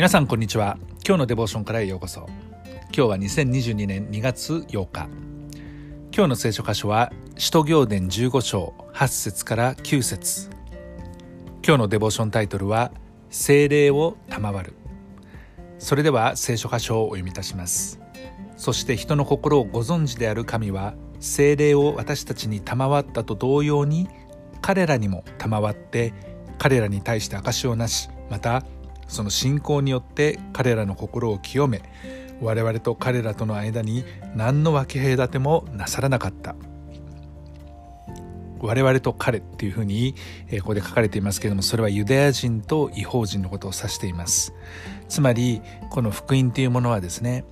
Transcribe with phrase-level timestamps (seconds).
[0.00, 0.78] 皆さんこんにちは。
[1.06, 2.26] 今日のデボーションからへようこそ。
[2.84, 5.10] 今日は2022年2月8日。
[6.10, 10.48] 今日の聖書箇所は使徒行伝15章8節から9節。
[11.62, 12.92] 今日のデボーションタイトルは
[13.28, 14.72] 精霊を賜る。
[15.78, 18.00] それでは聖書箇所をお読みいたします。
[18.56, 24.08] そして人の心をご存知である神は精霊を私たちに賜ったと同様に
[24.62, 26.14] 彼らにも賜って
[26.56, 28.64] 彼らに対して証をなしまた
[29.10, 31.82] その信仰によって彼らの心を清め
[32.40, 36.54] 我々と彼らとの間に何の分け隔てもなさらなかった。
[38.62, 40.14] 我々と彼っていうふうに、
[40.50, 44.52] えここで書かれていますけれどもそれはユダヤ人と違法人のことを指しています。
[45.08, 47.44] つまりこの福音というものはですね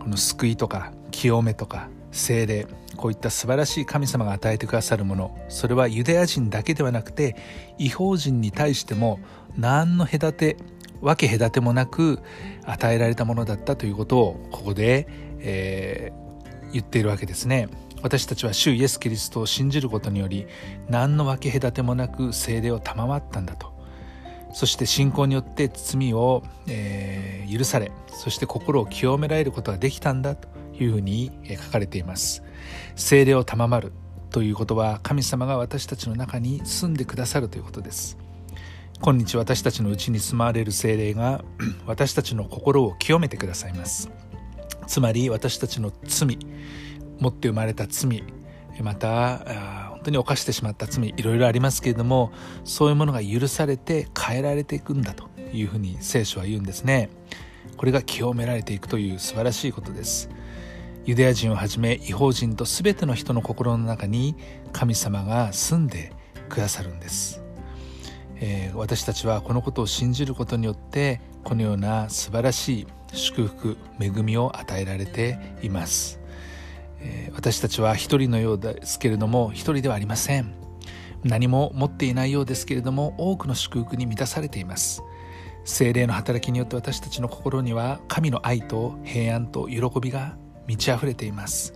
[0.00, 7.36] この救いとか清めとか精霊こういった素晴らしい神様が与えてくださるものそれはユダヤ人だけではなくて
[7.78, 9.20] 違法人に対しても
[9.56, 10.56] 何の隔て
[11.00, 12.20] 分け隔てもなく
[12.64, 15.06] 与えられたものだったということをここで、
[15.40, 17.68] えー、言っているわけですね。
[18.02, 20.46] 私たちは主イエス・キリストを信じることにより
[20.88, 23.74] 何の分け隔てもなく聖霊を賜ったんだと。
[24.52, 31.30] そして信仰によって罪を、えー、許されそして心を清められることができたんだというふうに
[31.62, 32.42] 書かれています。
[32.94, 33.92] 聖霊を賜る
[34.30, 38.18] ということは神様が私たちの中に住んでくださるということです。
[39.02, 41.44] 今日私たちのうちに住まわれる精霊が
[41.86, 44.10] 私たちの心を清めてくださいます。
[44.86, 46.38] つまり私たちの罪
[47.18, 48.24] 持って生まれた罪
[48.82, 52.30] また本当に犯してしまった罪いろいろありますけれども
[52.64, 57.10] そういうものが許されて変えられていくんだというふうに聖書は言うんですね。
[57.76, 60.30] これが清められていくという素晴らしいことです。
[61.04, 64.34] ユダヤ人をはじめ違法人と全ての人の心の中に
[64.72, 66.12] 神様が住んで
[66.48, 67.45] くださるんです。
[68.40, 76.20] えー、私たちはこのことを信じることによってこのような素晴らしい祝福恵みを与えられています、
[77.00, 80.66] えー、私たちは一人のようですけれども一人ではありません。
[81.24, 85.02] 何も持っていないようですけれども多くの祝福に満たされています。
[85.64, 90.36] 精霊の働きによって私たちの心には神の愛と平安と喜びが
[90.68, 91.74] 満ち溢れています。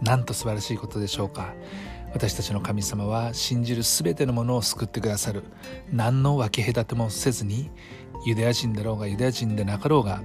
[0.00, 1.54] なんと素晴らしいことでしょうか。
[2.14, 5.42] 私たちの神様は信じる全てのものを救ってくださる。
[5.92, 7.70] 何の分け隔てもせずに
[8.24, 10.22] ユダヤ人だろうがユダヤ人でなかろうが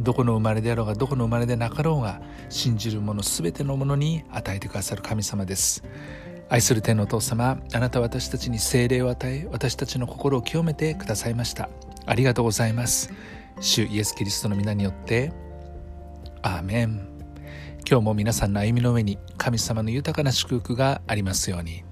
[0.00, 5.84] どこの生まれであろうがどこの生まれでなかろうが信じるもの全てのものに与えてくださる神様です。
[6.48, 11.68] 愛する天のお父様あなたは私たちに精霊を与え私たちの心を清めてくださいました。
[12.06, 13.12] ありがとうございます。
[13.60, 15.32] 主イエス・キリストの皆によって
[16.40, 17.15] アーメン。
[17.88, 21.84] 今日も皆さんの歩みの上に神様の豊かな祝福がありますように。